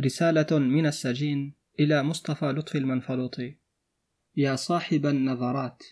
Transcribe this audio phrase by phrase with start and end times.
[0.00, 3.56] رسالة من السجين إلى مصطفى لطفي المنفلوطي.
[4.36, 5.82] يا صاحب النظرات.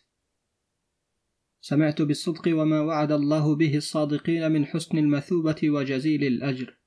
[1.60, 6.78] سمعت بالصدق وما وعد الله به الصادقين من حسن المثوبة وجزيل الأجر.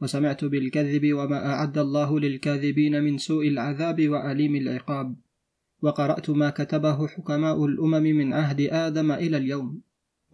[0.00, 5.16] وسمعت بالكذب وما أعد الله للكاذبين من سوء العذاب وأليم العقاب.
[5.82, 9.82] وقرأت ما كتبه حكماء الأمم من عهد آدم إلى اليوم.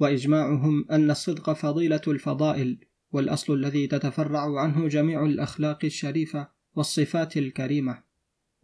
[0.00, 2.78] وإجماعهم أن الصدق فضيلة الفضائل.
[3.12, 8.02] والأصل الذي تتفرع عنه جميع الأخلاق الشريفة والصفات الكريمة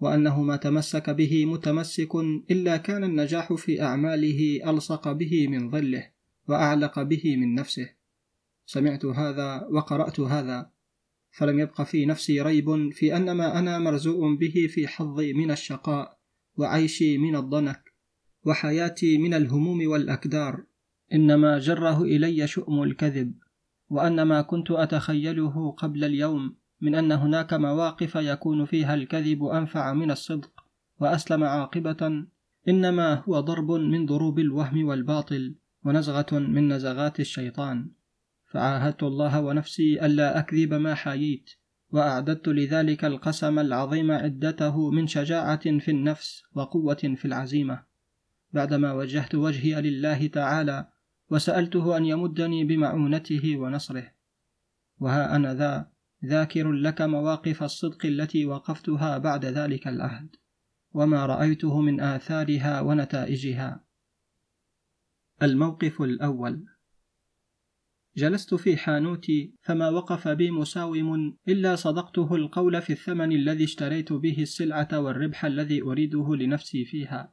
[0.00, 2.14] وأنه ما تمسك به متمسك
[2.50, 6.10] إلا كان النجاح في أعماله ألصق به من ظله
[6.48, 7.90] وأعلق به من نفسه.
[8.66, 10.70] سمعت هذا وقرأت هذا
[11.30, 16.18] فلم يبق في نفسي ريب في أن ما أنا مرزوء به في حظي من الشقاء
[16.56, 17.82] وعيشي من الضنك
[18.44, 20.64] وحياتي من الهموم والأكدار.
[21.12, 23.34] إنما جره إلي شؤم الكذب.
[23.90, 30.10] وأن ما كنت أتخيله قبل اليوم من أن هناك مواقف يكون فيها الكذب أنفع من
[30.10, 30.50] الصدق
[31.00, 32.24] وأسلم عاقبة
[32.68, 35.54] إنما هو ضرب من ضروب الوهم والباطل
[35.84, 37.90] ونزغة من نزغات الشيطان.
[38.52, 41.50] فعاهدت الله ونفسي ألا أكذب ما حاييت
[41.90, 47.82] وأعددت لذلك القسم العظيم عدته من شجاعة في النفس وقوة في العزيمة.
[48.52, 50.88] بعدما وجهت وجهي لله تعالى
[51.30, 54.12] وسألته أن يمدني بمعونته ونصره.
[54.98, 55.90] وها أنا ذا
[56.24, 60.36] ذاكر لك مواقف الصدق التي وقفتها بعد ذلك العهد
[60.92, 63.84] وما رأيته من آثارها ونتائجها.
[65.42, 66.64] الموقف الأول.
[68.16, 74.42] جلست في حانوتي فما وقف بي مساوم إلا صدقته القول في الثمن الذي اشتريت به
[74.42, 77.32] السلعة والربح الذي أريده لنفسي فيها.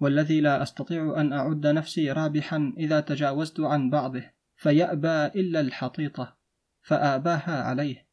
[0.00, 6.36] والذي لا أستطيع أن أعد نفسي رابحا إذا تجاوزت عن بعضه فيأبى إلا الحطيطة
[6.82, 8.06] فآباها عليه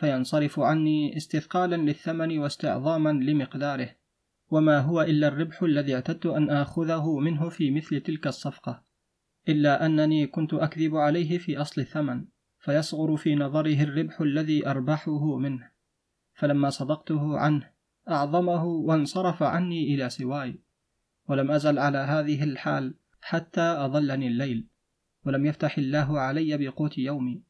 [0.00, 3.90] فينصرف عني استثقالا للثمن واستعظاما لمقداره.
[4.50, 8.84] وما هو إلا الربح الذي اعتدت أن آخذه منه في مثل تلك الصفقة
[9.48, 12.24] إلا أنني كنت أكذب عليه في أصل الثمن
[12.58, 15.70] فيصغر في نظره الربح الذي أربحه منه.
[16.34, 17.70] فلما صدقته عنه
[18.08, 20.60] أعظمه وانصرف عني إلى سواي.
[21.30, 24.68] ولم أزل على هذه الحال حتى أظلني الليل
[25.24, 27.42] ولم يفتح الله علي بقوت يومي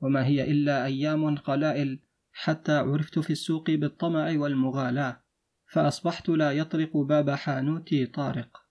[0.00, 2.00] وما هي إلا أيام قلائل
[2.32, 5.22] حتى عرفت في السوق بالطمع والمغالاة
[5.66, 8.66] فأصبحت لا يطرق باب حانوتي طارق.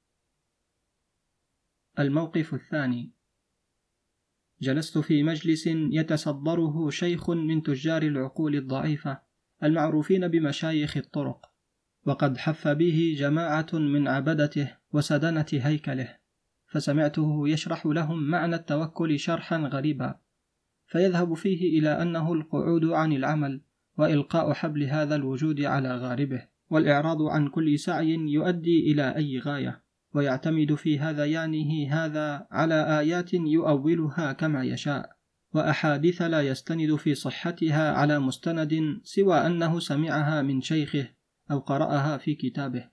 [2.00, 3.14] الموقف الثاني.
[4.62, 9.22] جلست في مجلس يتصدره شيخ من تجار العقول الضعيفة
[9.64, 11.51] المعروفين بمشايخ الطرق.
[12.06, 16.18] وقد حف به جماعة من عبدته وسدنة هيكله
[16.68, 20.16] فسمعته يشرح لهم معنى التوكل شرحا غريبا
[20.88, 23.62] فيذهب فيه إلى أنه القعود عن العمل
[23.98, 29.84] وإلقاء حبل هذا الوجود على غاربه والإعراض عن كل سعي يؤدي إلى أي غاية
[30.14, 35.16] ويعتمد في هذيانه هذا على آيات يؤولها كما يشاء
[35.54, 41.08] وأحاديث لا يستند في صحتها على مستند سوى أنه سمعها من شيخه
[41.52, 42.90] أو قرأها في كتابه.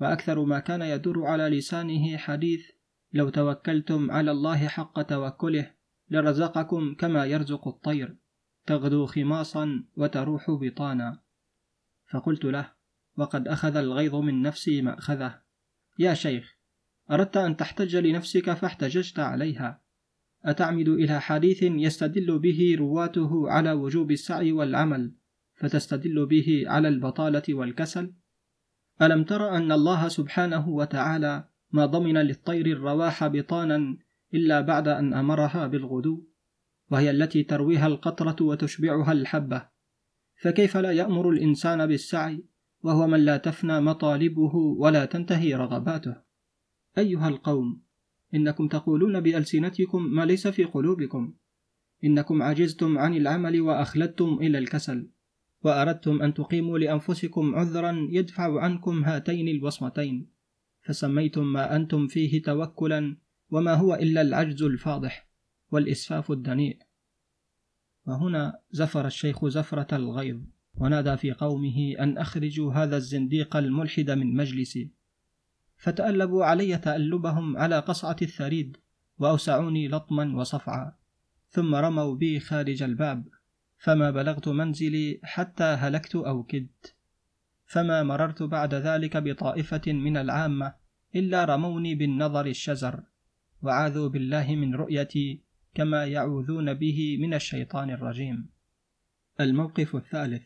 [0.00, 2.70] وأكثر ما كان يدور على لسانه حديث
[3.12, 5.70] لو توكلتم على الله حق توكله
[6.10, 8.16] لرزقكم كما يرزق الطير
[8.66, 11.22] تغدو خماصا وتروح بطانا.
[12.10, 12.72] فقلت له
[13.16, 15.40] وقد أخذ الغيظ من نفسي مأخذه.
[15.98, 16.56] يا شيخ
[17.10, 19.82] أردت أن تحتج لنفسك فاحتججت عليها.
[20.44, 25.14] أتعمد إلى حديث يستدل به رواته على وجوب السعي والعمل
[25.60, 28.12] فتستدل به على البطالة والكسل.
[29.02, 33.96] ألم تر أن الله سبحانه وتعالى ما ضمن للطير الرواح بطانا
[34.34, 36.24] إلا بعد أن أمرها بالغدو
[36.90, 39.68] وهي التي ترويها القطرة وتشبعها الحبة.
[40.42, 42.44] فكيف لا يأمر الإنسان بالسعي
[42.82, 46.16] وهو من لا تفنى مطالبه ولا تنتهي رغباته؟
[46.98, 47.82] أيها القوم
[48.34, 51.34] إنكم تقولون بألسنتكم ما ليس في قلوبكم.
[52.04, 55.10] إنكم عجزتم عن العمل وأخلدتم إلى الكسل.
[55.62, 60.30] وأردتم أن تقيموا لأنفسكم عذرا يدفع عنكم هاتين الوصمتين
[60.82, 63.16] فسميتم ما أنتم فيه توكلا
[63.50, 65.28] وما هو إلا العجز الفاضح
[65.70, 66.78] والإسفاف الدنيء.
[68.06, 70.40] وهنا زفر الشيخ زفرة الغيظ
[70.74, 74.90] ونادى في قومه أن أخرجوا هذا الزنديق الملحد من مجلسي.
[75.76, 78.76] فتألبوا علي تألبهم على قصعة الثريد
[79.18, 80.92] وأوسعوني لطما وصفعا
[81.48, 83.39] ثم رموا بي خارج الباب.
[83.80, 86.94] فما بلغت منزلي حتى هلكت أو كدت.
[87.66, 90.74] فما مررت بعد ذلك بطائفة من العامة
[91.16, 93.02] إلا رموني بالنظر الشزر
[93.62, 95.42] وعاذوا بالله من رؤيتي
[95.74, 98.48] كما يعوذون به من الشيطان الرجيم.
[99.40, 100.42] الموقف الثالث.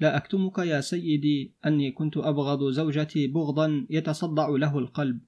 [0.00, 5.20] لا أكتمك يا سيدي أني كنت أبغض زوجتي بغضا يتصدع له القلب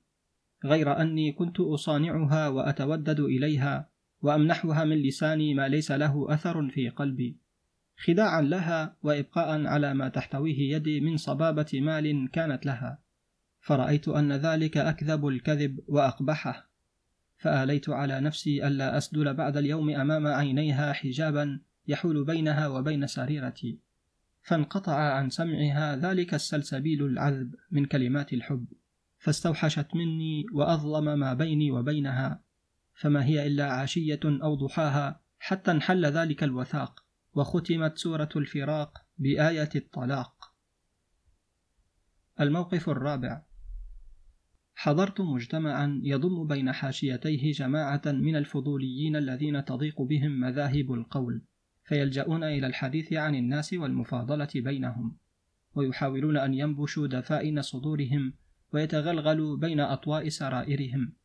[0.65, 3.91] غير أني كنت أصانعها وأتودد إليها
[4.23, 7.37] وأمنحها من لساني ما ليس له أثر في قلبي.
[7.97, 12.99] خداعا لها وإبقاء على ما تحتويه يدي من صبابة مال كانت لها.
[13.61, 16.71] فرأيت أن ذلك أكذب الكذب وأقبحه.
[17.37, 23.79] فآليت على نفسي ألا أسدل بعد اليوم أمام عينيها حجابا يحول بينها وبين سريرتي.
[24.43, 28.67] فانقطع عن سمعها ذلك السلسبيل العذب من كلمات الحب.
[29.19, 32.50] فاستوحشت مني وأظلم ما بيني وبينها.
[33.01, 37.05] فما هي إلا عشية أو ضحاها حتى انحل ذلك الوثاق
[37.35, 40.55] وختمت سورة الفراق بآية الطلاق.
[42.41, 43.43] الموقف الرابع.
[44.75, 51.43] حضرت مجتمعا يضم بين حاشيتيه جماعة من الفضوليين الذين تضيق بهم مذاهب القول
[51.85, 55.17] فيلجؤون إلى الحديث عن الناس والمفاضلة بينهم
[55.75, 58.35] ويحاولون أن ينبشوا دفائن صدورهم
[58.73, 61.20] ويتغلغلوا بين أطواء سرائرهم.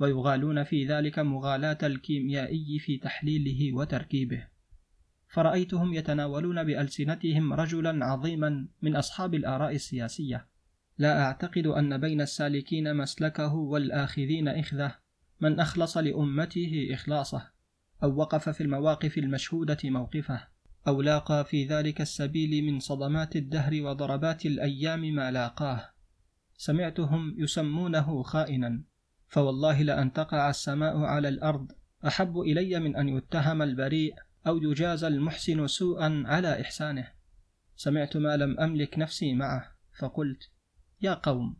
[0.00, 4.46] ويغالون في ذلك مغالاة الكيميائي في تحليله وتركيبه.
[5.28, 10.48] فرأيتهم يتناولون بألسنتهم رجلا عظيما من أصحاب الآراء السياسية.
[10.98, 14.94] لا أعتقد أن بين السالكين مسلكه والآخذين إخذه.
[15.40, 17.50] من أخلص لأمته إخلاصه
[18.02, 20.48] أو وقف في المواقف المشهودة موقفه
[20.88, 25.90] أو لاقى في ذلك السبيل من صدمات الدهر وضربات الأيام ما لاقاه.
[26.56, 28.82] سمعتهم يسمونه خائنا.
[29.28, 31.72] فوالله لأن تقع السماء على الأرض.
[32.06, 34.14] أحب إلي من أن يتهم البريء
[34.46, 37.08] أو يجازى المحسن سوءا على إحسانه.
[37.76, 39.78] سمعت ما لم أملك نفسي معه.
[39.98, 40.50] فقلت
[41.02, 41.56] يا قوم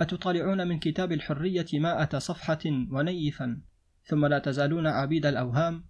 [0.00, 3.60] أتطالعون من كتاب الحرية مائة صفحة ونيفا
[4.04, 5.84] ثم لا تزالون عبيد الأوهام؟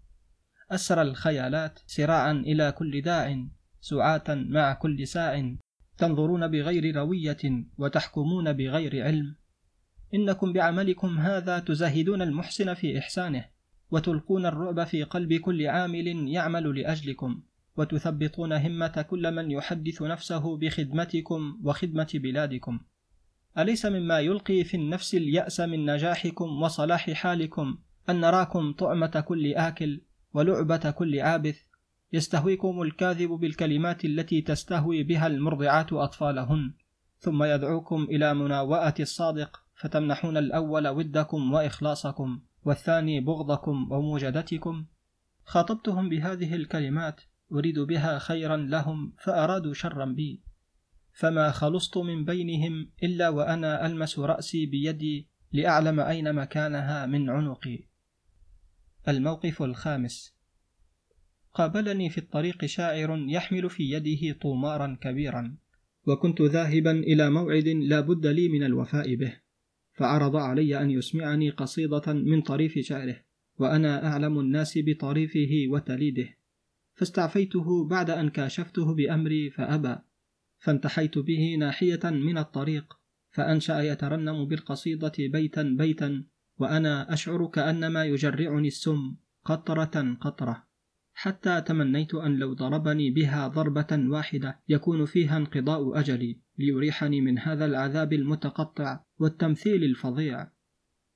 [0.71, 3.47] أسر الخيالات سراعا إلى كل داع
[3.81, 5.55] سعاة مع كل ساع
[5.99, 9.37] تنظرون بغير روية وتحكمون بغير علم.
[10.15, 13.45] إنكم بعملكم هذا تزهدون المحسن في إحسانه
[13.91, 17.43] وتلقون الرعب في قلب كل عامل يعمل لأجلكم
[17.77, 22.81] وتثبطون همة كل من يحدث نفسه بخدمتكم وخدمة بلادكم.
[23.59, 27.79] أليس مما يلقي في النفس اليأس من نجاحكم وصلاح حالكم؟
[28.09, 30.01] أن نراكم طعمة كل آكل
[30.35, 31.59] ولعبة كل عابث؟
[32.13, 36.73] يستهويكم الكاذب بالكلمات التي تستهوي بها المرضعات أطفالهن
[37.19, 44.87] ثم يدعوكم إلى مناوأة الصادق فتمنحون الأول ودكم وإخلاصكم والثاني بغضكم وموجدتكم.
[45.45, 47.21] خاطبتهم بهذه الكلمات
[47.53, 50.43] أريد بها خيرا لهم فأرادوا شرا بي.
[51.13, 57.79] فما خلصت من بينهم إلا وأنا ألمس رأسي بيدي لأعلم أين مكانها من عنقي.
[59.09, 60.35] الموقف الخامس.
[61.55, 65.57] قابلني في الطريق شاعر يحمل في يده طومارا كبيرا
[66.07, 69.44] وكنت ذاهبا إلى موعد لا بد لي من الوفاء به.
[69.95, 73.17] فعرض علي أن يسمعني قصيدة من طريف شعره
[73.59, 76.29] وأنا أعلم الناس بطريفه وتليده.
[76.95, 79.97] فاستعفيته بعد أن كاشفته بأمري فأبى.
[80.59, 82.95] فانتحيت به ناحية من الطريق
[83.31, 86.25] فأنشأ يترنم بالقصيدة بيتا بيتا
[86.59, 90.64] وأنا أشعر كأنما يجرعني السم قطرة قطرة.
[91.17, 97.67] حتى تمنيت أن لو ضربني بها ضربة واحدة يكون فيها انقضاء أجلي ليريحني من هذا
[97.67, 100.51] العذاب المتقطع والتمثيل الفظيع.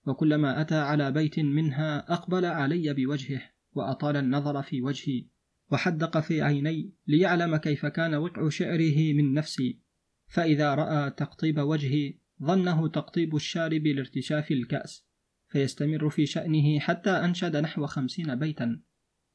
[0.07, 5.27] وكلما أتى على بيت منها أقبل علي بوجهه وأطال النظر في وجهي
[5.71, 9.81] وحدق في عيني ليعلم كيف كان وقع شعره من نفسي.
[10.27, 15.07] فإذا رأى تقطيب وجهي ظنه تقطيب الشارب لارتشاف الكأس
[15.49, 18.81] فيستمر في شأنه حتى أنشد نحو خمسين بيتا.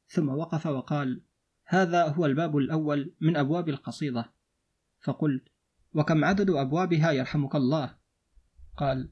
[0.08, 1.22] ثم وقف وقال
[1.64, 4.32] هذا هو الباب الأول من أبواب القصيدة.
[5.00, 5.48] فقلت
[5.94, 7.94] وكم عدد أبوابها يرحمك الله؟
[8.76, 9.10] قال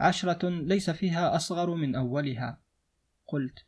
[0.00, 2.60] عشرة ليس فيها أصغر من أولها.
[3.26, 3.64] قلت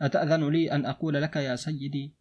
[0.00, 2.14] أتأذن لي أن أقول لك يا سيدي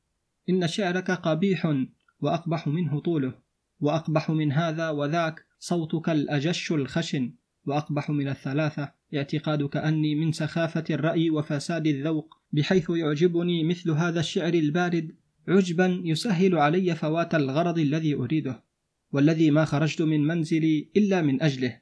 [0.49, 1.75] إن شعرك قبيح
[2.21, 3.33] وأقبح منه طوله
[3.79, 7.33] وأقبح من هذا وذاك صوتك الأجش الخشن
[7.65, 14.53] وأقبح من الثلاثة اعتقادك أني من سخافة الرأي وفساد الذوق بحيث يعجبني مثل هذا الشعر
[14.53, 15.15] البارد
[15.47, 18.69] عجبا يسهل علي فوات الغرض الذي أريده
[19.11, 21.81] والذي ما خرجت من منزلي إلا من أجله.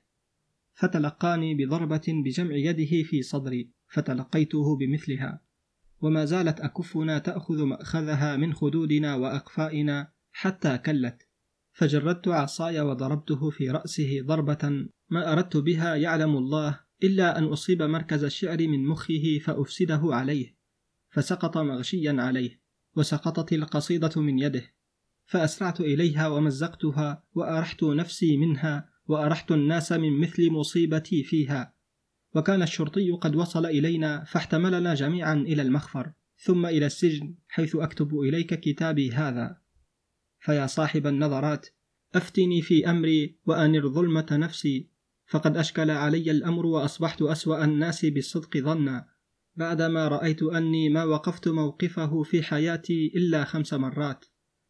[0.73, 5.41] فتلقاني بضربة بجمع يده في صدري فتلقيته بمثلها.
[6.01, 11.27] وما زالت أكفنا تأخذ مأخذها من خدودنا وأقفائنا حتى كلت.
[11.71, 18.23] فجردت عصاي وضربته في رأسه ضربة ما أردت بها يعلم الله إلا أن أصيب مركز
[18.23, 20.56] الشعر من مخه فأفسده عليه.
[21.09, 22.61] فسقط مغشيا عليه
[22.95, 24.73] وسقطت القصيدة من يده.
[25.25, 31.73] فأسرعت إليها ومزقتها وأرحت نفسي منها وأرحت الناس من مثل مصيبتي فيها.
[32.35, 38.53] وكان الشرطي قد وصل إلينا فاحتملنا جميعا إلى المخفر ثم إلى السجن حيث أكتب إليك
[38.53, 39.57] كتابي هذا.
[40.39, 41.67] فيا صاحب النظرات
[42.15, 44.89] أفتني في أمري وأنر ظلمة نفسي
[45.27, 49.16] فقد أشكل علي الأمر وأصبحت أسوأ الناس بالصدق ظنا.
[49.57, 54.25] بعدما رأيت أني ما وقفت موقفه في حياتي إلا خمس مرات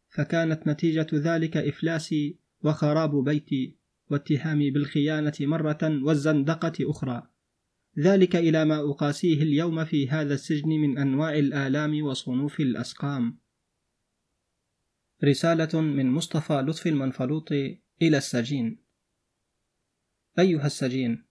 [0.08, 3.78] فكانت نتيجة ذلك إفلاسي وخراب بيتي
[4.10, 7.30] واتهامي بالخيانة مرة والزندقة أخرى.
[7.98, 13.38] ذلك إلى ما أقاسيه اليوم في هذا السجن من أنواع الآلام وصنوف الأسقام.
[15.24, 18.84] رسالة من مصطفى لطف المنفلوطي إلى السجين.
[20.38, 21.26] أيها السجين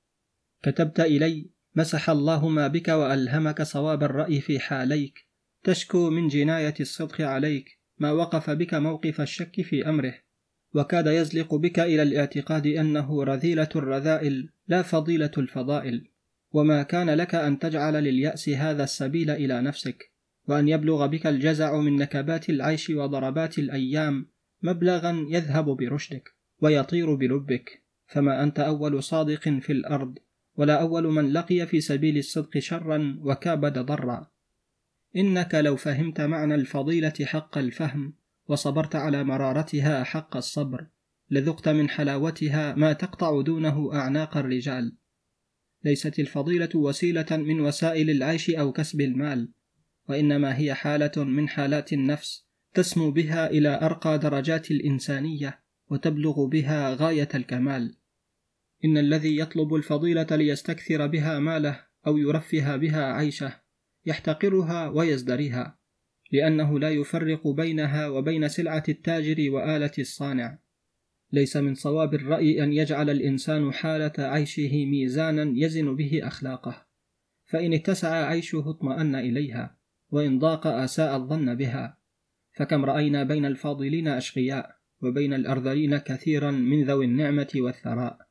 [0.64, 5.28] كتبت إلي مسح الله ما بك وألهمك صواب الرأي في حاليك.
[5.64, 7.80] تشكو من جناية الصدق عليك.
[7.98, 10.14] ما وقف بك موقف الشك في أمره.
[10.74, 16.08] وكاد يزلق بك إلى الاعتقاد أنه رذيلة الرذائل لا فضيلة الفضائل.
[16.52, 20.12] وما كان لك أن تجعل لليأس هذا السبيل إلى نفسك.
[20.48, 24.26] وأن يبلغ بك الجزع من نكبات العيش وضربات الأيام
[24.62, 27.84] مبلغا يذهب برشدك ويطير بلبك.
[28.08, 30.18] فما أنت أول صادق في الأرض.
[30.58, 34.28] ولا أول من لقي في سبيل الصدق شرا وكابد ضرا
[35.16, 38.14] إنك لو فهمت معنى الفضيلة حق الفهم
[38.48, 40.88] وصبرت على مرارتها حق الصبر
[41.30, 44.96] لذقت من حلاوتها ما تقطع دونه أعناق الرجال.
[45.84, 49.52] ليست الفضيلة وسيلة من وسائل العيش أو كسب المال
[50.10, 55.60] وإنما هي حالة من حالات النفس تسمو بها إلى أرقى درجات الإنسانية
[55.90, 57.97] وتبلغ بها غاية الكمال.
[58.86, 63.62] إن الذي يطلب الفضيلة ليستكثر بها ماله أو يرفه بها عيشه
[64.06, 65.78] يحتقرها ويزدريها
[66.32, 70.60] لأنه لا يفرق بينها وبين سلعة التاجر وآلة الصانع.
[71.32, 76.86] ليس من صواب الرأي أن يجعل الإنسان حالة عيشه ميزانا يزن به أخلاقه
[77.46, 79.78] فإن اتسع عيشه اطمأن إليها
[80.10, 81.98] وإن ضاق أساء الظن بها.
[82.58, 88.27] فكم رأينا بين الفاضلين أشقياء وبين الأرذلين كثيرا من ذوي النعمة والثراء.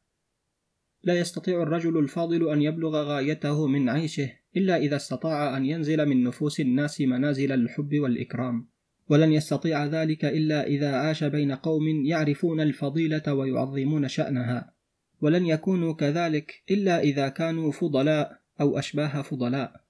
[1.07, 6.25] لا يستطيع الرجل الفاضل أن يبلغ غايته من عيشه إلا إذا استطاع أن ينزل من
[6.25, 8.69] نفوس الناس منازل الحب والإكرام.
[9.09, 14.73] ولن يستطيع ذلك إلا إذا عاش بين قوم يعرفون الفضيلة ويعظمون شأنها.
[15.21, 19.81] ولن يكونوا كذلك إلا إذا كانوا فضلاء أو أشباه فضلاء.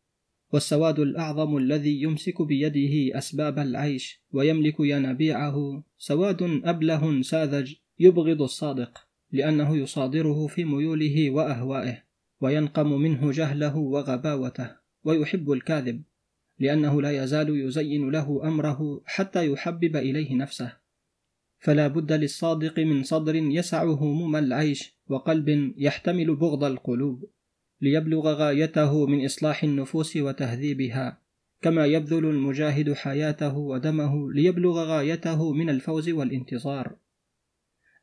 [0.52, 9.05] والسواد الأعظم الذي يمسك بيده أسباب العيش ويملك ينابيعه سواد أبله ساذج يبغض الصادق.
[9.32, 12.02] لأنه يصادره في ميوله وأهوائه
[12.40, 14.70] وينقم منه جهله وغباوته
[15.04, 16.02] ويحب الكاذب
[16.58, 20.72] لأنه لا يزال يزين له أمره حتى يحبب إليه نفسه.
[21.58, 27.24] فلا بد للصادق من صدر يسع هموم العيش وقلب يحتمل بغض القلوب
[27.80, 31.20] ليبلغ غايته من إصلاح النفوس وتهذيبها
[31.62, 36.96] كما يبذل المجاهد حياته ودمه ليبلغ غايته من الفوز والانتصار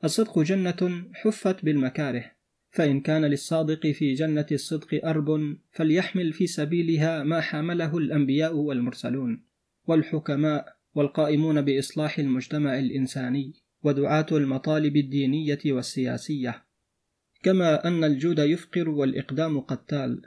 [0.03, 2.31] الصدق جنة حفت بالمكاره
[2.71, 9.43] فإن كان للصادق في جنة الصدق أرب فليحمل في سبيلها ما حمله الأنبياء والمرسلون
[9.87, 16.65] والحكماء والقائمون بإصلاح المجتمع الإنساني ودعاة المطالب الدينية والسياسية.
[17.43, 20.21] كما أن الجود يفقر والإقدام قتال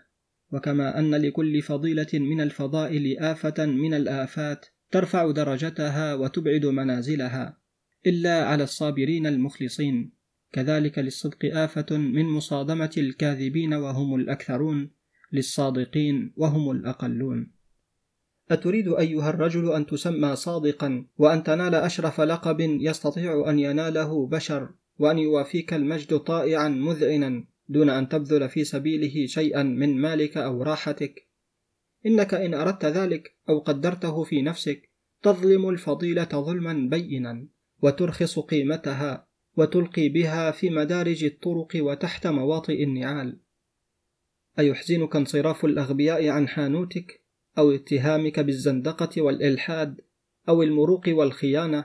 [0.53, 7.66] وكما أن لكل فضيلة من الفضائل آفة من الآفات ترفع درجتها وتبعد منازلها.
[8.07, 10.13] إلا على الصابرين المخلصين.
[10.53, 14.91] كذلك للصدق آفة من مصادمة الكاذبين وهم الأكثرون
[15.33, 17.53] للصادقين وهم الأقلون.
[18.51, 25.19] أتريد أيها الرجل أن تسمى صادقا وأن تنال أشرف لقب يستطيع أن يناله بشر وأن
[25.19, 31.29] يوافيك المجد طائعا مذعنا دون أن تبذل في سبيله شيئا من مالك أو راحتك.
[32.07, 34.91] إنك إن أردت ذلك أو قدرته في نفسك
[35.23, 37.47] تظلم الفضيلة ظلما بينا.
[37.87, 43.39] وترخص قيمتها وتلقي بها في مدارج الطرق وتحت مواطئ النعال.
[44.59, 47.23] أيحزنك انصراف الأغبياء عن حانوتك
[47.59, 50.01] أو اتهامك بالزندقة والإلحاد
[50.49, 51.85] أو المروق والخيانة؟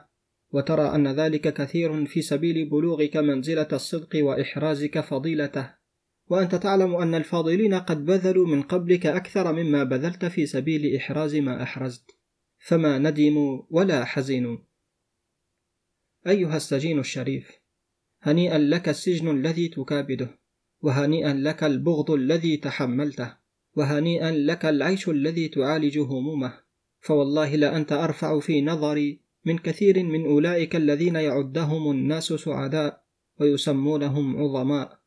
[0.51, 5.69] وترى أن ذلك كثير في سبيل بلوغك منزلة الصدق وإحرازك فضيلته.
[6.29, 11.63] وأنت تعلم أن الفاضلين قد بذلوا من قبلك أكثر مما بذلت في سبيل إحراز ما
[11.63, 12.11] أحرزت.
[12.59, 14.70] فما ندموا ولا حزنوا.
[16.27, 17.51] أيها السجين الشريف
[18.21, 20.39] هنيئا لك السجن الذي تكابده
[20.81, 23.37] وهنيئا لك البغض الذي تحملته
[23.75, 26.53] وهنيئا لك العيش الذي تعالج همومه.
[26.99, 33.03] فوالله لأنت أرفع في نظري من كثير من أولئك الذين يعدهم الناس سعداء
[33.39, 34.99] ويسمونهم عظماء.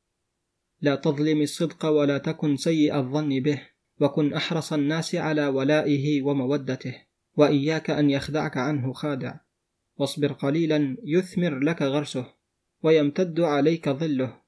[0.80, 3.62] لا تظلم الصدق ولا تكن سيء الظن به
[4.00, 6.94] وكن أحرص الناس على ولائه ومودته
[7.37, 9.43] وإياك أن يخدعك عنه خادع.
[9.96, 12.34] واصبر قليلا يثمر لك غرسه
[12.82, 14.44] ويمتد عليك ظله.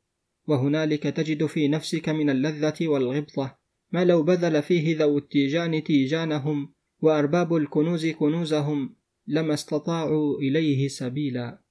[0.48, 3.58] وهنالك تجد في نفسك من اللذة والغبطة
[3.92, 11.62] ما لو بذل فيه ذو التيجان تيجانهم وأرباب الكنوز كنوزهم لما استطاعوا إليه سبيلا.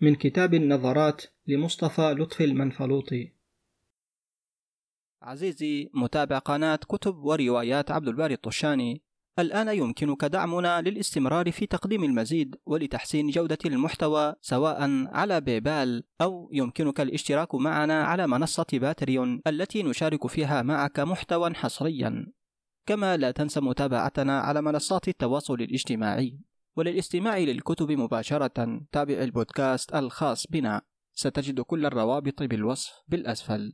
[0.00, 3.32] من كتاب النظرات لمصطفى لطفي المنفلوطي.
[5.22, 9.02] عزيزي متابع قناة كتب وروايات عبد الباري الطشاني.
[9.38, 17.00] الآن يمكنك دعمنا للاستمرار في تقديم المزيد ولتحسين جودة المحتوى سواء على بيبال أو يمكنك
[17.00, 22.26] الاشتراك معنا على منصة باتريون التي نشارك فيها معك محتوى حصريا.
[22.86, 26.38] كما لا تنسى متابعتنا على منصات التواصل الاجتماعي.
[26.76, 30.82] وللاستماع للكتب مباشرة تابع البودكاست الخاص بنا.
[31.14, 33.72] ستجد كل الروابط بالوصف بالأسفل.